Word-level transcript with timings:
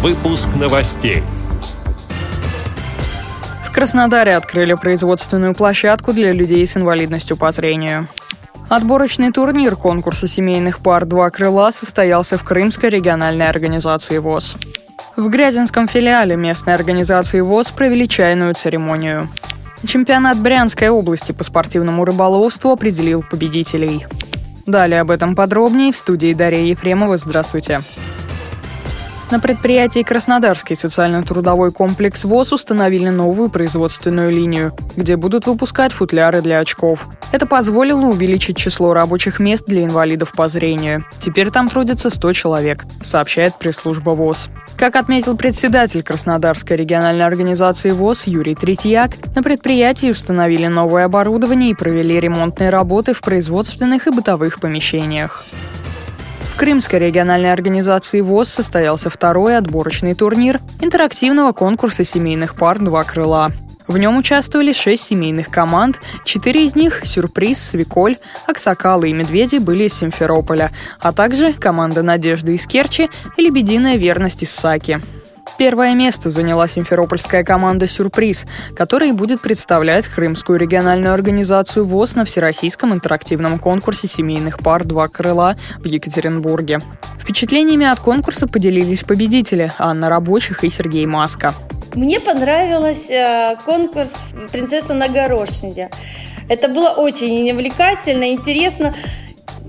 Выпуск 0.00 0.50
новостей. 0.54 1.24
В 3.64 3.72
Краснодаре 3.72 4.36
открыли 4.36 4.74
производственную 4.74 5.54
площадку 5.56 6.12
для 6.12 6.30
людей 6.30 6.64
с 6.64 6.76
инвалидностью 6.76 7.36
по 7.36 7.50
зрению. 7.50 8.06
Отборочный 8.68 9.32
турнир 9.32 9.74
конкурса 9.74 10.28
семейных 10.28 10.78
пар 10.78 11.04
«Два 11.04 11.30
крыла» 11.30 11.72
состоялся 11.72 12.38
в 12.38 12.44
Крымской 12.44 12.90
региональной 12.90 13.48
организации 13.48 14.18
ВОЗ. 14.18 14.56
В 15.16 15.28
Грязинском 15.28 15.88
филиале 15.88 16.36
местной 16.36 16.74
организации 16.74 17.40
ВОЗ 17.40 17.72
провели 17.72 18.08
чайную 18.08 18.54
церемонию. 18.54 19.28
Чемпионат 19.84 20.38
Брянской 20.38 20.90
области 20.90 21.32
по 21.32 21.42
спортивному 21.42 22.04
рыболовству 22.04 22.70
определил 22.70 23.24
победителей. 23.28 24.06
Далее 24.64 25.00
об 25.00 25.10
этом 25.10 25.34
подробнее 25.34 25.90
в 25.90 25.96
студии 25.96 26.34
Дарья 26.34 26.62
Ефремова. 26.62 27.16
Здравствуйте. 27.16 27.82
На 29.30 29.40
предприятии 29.40 30.02
Краснодарский 30.02 30.74
социально-трудовой 30.74 31.70
комплекс 31.70 32.24
ВОЗ 32.24 32.54
установили 32.54 33.10
новую 33.10 33.50
производственную 33.50 34.30
линию, 34.30 34.72
где 34.96 35.16
будут 35.16 35.46
выпускать 35.46 35.92
футляры 35.92 36.40
для 36.40 36.60
очков. 36.60 37.06
Это 37.30 37.44
позволило 37.44 38.06
увеличить 38.06 38.56
число 38.56 38.94
рабочих 38.94 39.38
мест 39.38 39.64
для 39.66 39.84
инвалидов 39.84 40.32
по 40.32 40.48
зрению. 40.48 41.04
Теперь 41.20 41.50
там 41.50 41.68
трудится 41.68 42.08
100 42.08 42.32
человек, 42.32 42.86
сообщает 43.02 43.58
пресс-служба 43.58 44.10
ВОЗ. 44.10 44.48
Как 44.78 44.96
отметил 44.96 45.36
председатель 45.36 46.02
Краснодарской 46.02 46.78
региональной 46.78 47.26
организации 47.26 47.90
ВОЗ 47.90 48.28
Юрий 48.28 48.54
Третьяк, 48.54 49.16
на 49.36 49.42
предприятии 49.42 50.10
установили 50.10 50.68
новое 50.68 51.04
оборудование 51.04 51.72
и 51.72 51.74
провели 51.74 52.18
ремонтные 52.18 52.70
работы 52.70 53.12
в 53.12 53.20
производственных 53.20 54.06
и 54.06 54.10
бытовых 54.10 54.58
помещениях. 54.58 55.44
Крымской 56.58 56.98
региональной 56.98 57.52
организации 57.52 58.20
ВОЗ 58.20 58.48
состоялся 58.48 59.10
второй 59.10 59.56
отборочный 59.56 60.16
турнир 60.16 60.60
интерактивного 60.80 61.52
конкурса 61.52 62.02
семейных 62.02 62.56
пар 62.56 62.80
«Два 62.80 63.04
крыла». 63.04 63.52
В 63.86 63.96
нем 63.96 64.18
участвовали 64.18 64.72
шесть 64.72 65.04
семейных 65.04 65.50
команд, 65.50 66.00
четыре 66.24 66.66
из 66.66 66.74
них– 66.74 67.02
«Сюрприз», 67.04 67.62
«Свеколь», 67.62 68.16
«Аксакалы» 68.48 69.08
и 69.08 69.12
«Медведи» 69.12 69.58
были 69.58 69.84
из 69.84 69.94
Симферополя, 69.94 70.72
а 70.98 71.12
также 71.12 71.52
команда 71.52 72.02
«Надежда» 72.02 72.50
из 72.50 72.66
Керчи 72.66 73.08
и 73.36 73.40
«Лебединая 73.40 73.96
верность» 73.96 74.42
из 74.42 74.50
Саки. 74.50 75.00
Первое 75.58 75.94
место 75.94 76.30
заняла 76.30 76.68
симферопольская 76.68 77.42
команда 77.42 77.88
«Сюрприз», 77.88 78.46
которая 78.76 79.12
будет 79.12 79.40
представлять 79.40 80.06
Крымскую 80.06 80.56
региональную 80.56 81.12
организацию 81.12 81.84
ВОЗ 81.84 82.14
на 82.14 82.24
Всероссийском 82.24 82.94
интерактивном 82.94 83.58
конкурсе 83.58 84.06
семейных 84.06 84.60
пар 84.60 84.84
«Два 84.84 85.08
крыла» 85.08 85.56
в 85.78 85.84
Екатеринбурге. 85.84 86.80
Впечатлениями 87.20 87.86
от 87.86 87.98
конкурса 87.98 88.46
поделились 88.46 89.02
победители 89.02 89.72
Анна 89.78 90.08
Рабочих 90.08 90.62
и 90.62 90.70
Сергей 90.70 91.06
Маска. 91.06 91.54
Мне 91.94 92.20
понравился 92.20 93.14
э, 93.14 93.56
конкурс 93.64 94.12
«Принцесса 94.52 94.94
на 94.94 95.08
горошине». 95.08 95.90
Это 96.48 96.68
было 96.68 96.90
очень 96.90 97.50
увлекательно, 97.50 98.30
интересно 98.30 98.94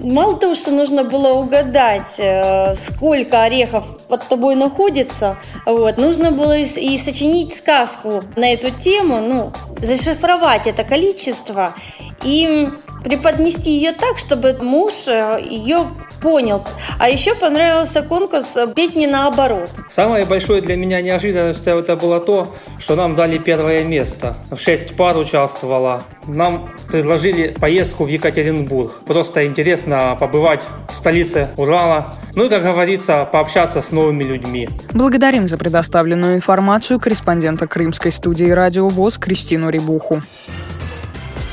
мало 0.00 0.36
того, 0.36 0.54
что 0.54 0.70
нужно 0.70 1.04
было 1.04 1.32
угадать, 1.32 2.18
э, 2.18 2.74
сколько 2.76 3.42
орехов 3.42 3.84
под 4.08 4.28
тобой 4.28 4.54
находится, 4.54 5.36
вот, 5.64 5.98
нужно 5.98 6.30
было 6.30 6.56
и 6.56 6.98
сочинить 6.98 7.54
сказку 7.54 8.22
на 8.36 8.52
эту 8.52 8.70
тему, 8.70 9.20
ну, 9.20 9.52
зашифровать 9.80 10.66
это 10.66 10.84
количество 10.84 11.74
и 12.22 12.68
преподнести 13.04 13.70
ее 13.70 13.92
так, 13.92 14.18
чтобы 14.18 14.58
муж 14.60 15.06
э, 15.06 15.40
ее 15.42 15.86
понял. 16.20 16.64
А 16.98 17.08
еще 17.08 17.34
понравился 17.34 18.02
конкурс 18.02 18.54
«Песни 18.74 19.06
наоборот». 19.06 19.70
Самое 19.88 20.24
большое 20.24 20.60
для 20.60 20.76
меня 20.76 21.00
неожиданностью 21.00 21.78
это 21.78 21.96
было 21.96 22.20
то, 22.20 22.54
что 22.78 22.96
нам 22.96 23.14
дали 23.14 23.38
первое 23.38 23.84
место. 23.84 24.36
В 24.50 24.58
шесть 24.58 24.96
пар 24.96 25.16
участвовала. 25.16 26.02
Нам 26.26 26.68
предложили 26.88 27.54
поездку 27.60 28.04
в 28.04 28.08
Екатеринбург. 28.08 28.92
Просто 29.06 29.46
интересно 29.46 30.16
побывать 30.18 30.62
в 30.90 30.96
столице 30.96 31.48
Урала. 31.56 32.14
Ну 32.34 32.44
и, 32.44 32.48
как 32.48 32.62
говорится, 32.62 33.28
пообщаться 33.30 33.80
с 33.80 33.92
новыми 33.92 34.24
людьми. 34.24 34.68
Благодарим 34.92 35.48
за 35.48 35.56
предоставленную 35.56 36.36
информацию 36.36 37.00
корреспондента 37.00 37.66
Крымской 37.66 38.12
студии 38.12 38.50
«Радио 38.50 38.88
ВОЗ» 38.88 39.18
Кристину 39.18 39.70
Рибуху. 39.70 40.22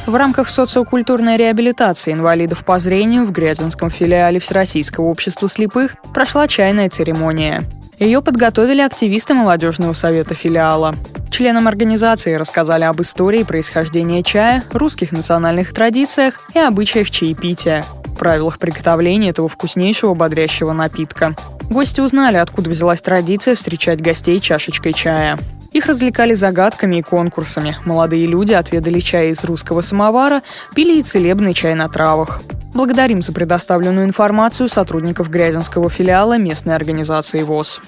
В 0.05 0.15
рамках 0.15 0.49
социокультурной 0.49 1.37
реабилитации 1.37 2.11
инвалидов 2.11 2.65
по 2.65 2.77
зрению 2.77 3.25
в 3.25 3.31
Грязинском 3.31 3.89
филиале 3.89 4.39
Всероссийского 4.41 5.05
общества 5.05 5.47
слепых 5.47 5.95
прошла 6.13 6.47
чайная 6.49 6.89
церемония. 6.89 7.63
Ее 7.99 8.21
подготовили 8.21 8.81
активисты 8.81 9.33
молодежного 9.33 9.93
совета 9.93 10.35
филиала. 10.35 10.93
Членам 11.31 11.69
организации 11.69 12.33
рассказали 12.33 12.83
об 12.83 13.01
истории 13.01 13.43
происхождения 13.43 14.23
чая, 14.23 14.65
русских 14.73 15.13
национальных 15.13 15.73
традициях 15.73 16.41
и 16.53 16.59
обычаях 16.59 17.09
чаепития, 17.09 17.85
правилах 18.23 18.59
приготовления 18.59 19.29
этого 19.29 19.49
вкуснейшего 19.49 20.13
бодрящего 20.13 20.73
напитка. 20.73 21.35
Гости 21.69 22.01
узнали, 22.01 22.37
откуда 22.37 22.69
взялась 22.69 23.01
традиция 23.01 23.55
встречать 23.55 24.01
гостей 24.01 24.39
чашечкой 24.39 24.93
чая. 24.93 25.37
Их 25.73 25.87
развлекали 25.87 26.35
загадками 26.35 26.97
и 26.97 27.01
конкурсами. 27.01 27.75
Молодые 27.83 28.27
люди 28.27 28.53
отведали 28.53 28.99
чай 28.99 29.31
из 29.31 29.43
русского 29.43 29.81
самовара, 29.81 30.43
пили 30.75 30.99
и 30.99 31.01
целебный 31.01 31.53
чай 31.53 31.73
на 31.73 31.89
травах. 31.89 32.41
Благодарим 32.73 33.21
за 33.21 33.33
предоставленную 33.33 34.05
информацию 34.05 34.69
сотрудников 34.69 35.29
Грязинского 35.29 35.89
филиала 35.89 36.37
местной 36.37 36.75
организации 36.75 37.41
ВОЗ. 37.41 37.81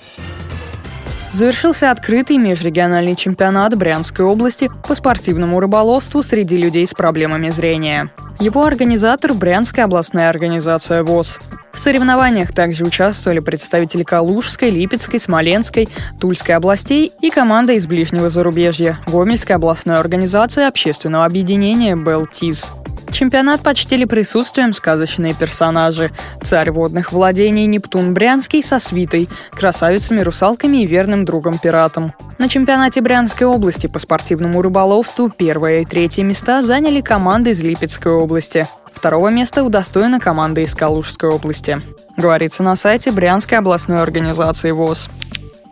Завершился 1.32 1.92
открытый 1.92 2.38
межрегиональный 2.38 3.16
чемпионат 3.16 3.76
Брянской 3.76 4.26
области 4.26 4.72
по 4.88 4.96
спортивному 4.96 5.60
рыболовству 5.60 6.24
среди 6.24 6.56
людей 6.56 6.88
с 6.88 6.94
проблемами 6.94 7.50
зрения. 7.50 8.10
Его 8.40 8.64
организатор– 8.64 9.34
Брянская 9.36 9.86
областная 9.86 10.30
организация 10.30 11.04
ВОЗ. 11.04 11.40
В 11.76 11.80
соревнованиях 11.80 12.54
также 12.54 12.86
участвовали 12.86 13.40
представители 13.40 14.04
Калужской, 14.04 14.70
Липецкой, 14.70 15.20
Смоленской, 15.20 15.90
Тульской 16.22 16.56
областей 16.56 17.12
и 17.22 17.30
команда 17.30 17.74
из 17.74 17.86
ближнего 17.86 18.30
зарубежья– 18.30 18.98
Гомельской 19.08 19.58
областной 19.58 19.98
организации 19.98 20.66
общественного 20.66 21.26
объединения 21.26 21.98
«Белтиз». 21.98 22.72
Чемпионат 23.12 23.62
почтили 23.62 24.06
присутствием 24.06 24.74
сказочные 24.74 25.34
персонажи. 25.34 26.12
Царь 26.42 26.72
водных 26.72 27.12
владений 27.12 27.66
Нептун 27.66 28.14
Брянский 28.14 28.64
со 28.64 28.80
свитой, 28.80 29.30
красавицами-русалками 29.52 30.78
и 30.78 30.86
верным 30.86 31.26
другом-пиратом. 31.26 32.14
На 32.38 32.50
чемпионате 32.50 33.00
Брянской 33.00 33.48
области 33.48 33.88
по 33.88 33.98
спортивному 33.98 34.62
рыболовству 34.62 35.30
первое 35.30 35.82
и 35.82 35.86
третье 35.86 36.24
места 36.24 36.62
заняли 36.62 37.00
команды 37.00 37.52
из 37.52 37.62
Липецкой 37.64 38.12
области. 38.12 38.68
Второго 38.94 39.30
места 39.30 39.64
удостоена 39.64 40.20
команда 40.20 40.62
из 40.62 40.76
Калужской 40.76 41.30
области. 41.30 41.82
Говорится 42.18 42.62
на 42.62 42.76
сайте 42.76 43.12
Брянской 43.12 43.58
областной 43.58 44.02
организации 44.02 44.72
ВОЗ. 44.72 45.10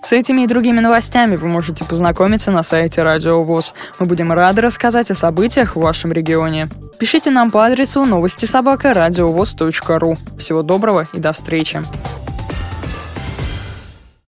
С 0.03 0.12
этими 0.12 0.41
и 0.41 0.47
другими 0.47 0.79
новостями 0.79 1.35
вы 1.35 1.47
можете 1.47 1.84
познакомиться 1.85 2.51
на 2.51 2.63
сайте 2.63 3.03
Радио 3.03 3.44
ВОЗ. 3.44 3.74
Мы 4.00 4.06
будем 4.06 4.31
рады 4.31 4.62
рассказать 4.62 5.12
о 5.12 5.16
событиях 5.16 5.75
в 5.75 5.81
вашем 5.81 6.12
регионе. 6.13 6.69
Пишите 6.97 7.30
нам 7.30 7.51
по 7.51 7.66
адресу 7.66 8.06
новости 8.06 8.45
собака 8.45 8.94
ру. 8.94 10.18
Всего 10.38 10.62
доброго 10.62 11.07
и 11.13 11.19
до 11.19 11.34
встречи. 11.34 11.81